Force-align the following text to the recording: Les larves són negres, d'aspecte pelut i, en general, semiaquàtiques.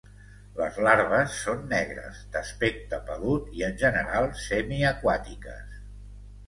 Les 0.59 0.79
larves 0.87 1.35
són 1.41 1.61
negres, 1.73 2.23
d'aspecte 2.37 3.01
pelut 3.11 3.55
i, 3.59 3.63
en 3.69 3.79
general, 3.85 4.31
semiaquàtiques. 4.49 5.83